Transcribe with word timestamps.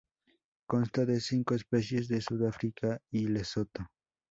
Consta 0.67 1.05
de 1.05 1.21
cinco 1.21 1.53
especies 1.53 2.07
de 2.07 2.21
Sudáfrica 2.21 2.97
y 3.11 3.27
Lesotho. 3.27 3.85